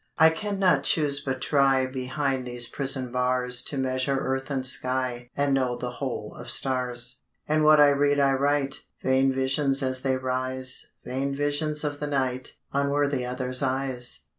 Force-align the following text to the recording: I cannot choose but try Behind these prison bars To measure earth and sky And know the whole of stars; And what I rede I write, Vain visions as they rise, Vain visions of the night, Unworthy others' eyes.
I 0.17 0.31
cannot 0.31 0.83
choose 0.83 1.19
but 1.19 1.41
try 1.43 1.85
Behind 1.85 2.43
these 2.43 2.67
prison 2.67 3.11
bars 3.11 3.61
To 3.65 3.77
measure 3.77 4.17
earth 4.17 4.49
and 4.49 4.65
sky 4.65 5.29
And 5.37 5.53
know 5.53 5.75
the 5.77 5.91
whole 5.91 6.33
of 6.39 6.49
stars; 6.49 7.19
And 7.47 7.63
what 7.63 7.79
I 7.79 7.89
rede 7.89 8.19
I 8.19 8.31
write, 8.33 8.81
Vain 9.03 9.31
visions 9.31 9.83
as 9.83 10.01
they 10.01 10.17
rise, 10.17 10.87
Vain 11.05 11.35
visions 11.35 11.83
of 11.83 11.99
the 11.99 12.07
night, 12.07 12.53
Unworthy 12.73 13.23
others' 13.27 13.61
eyes. 13.61 14.21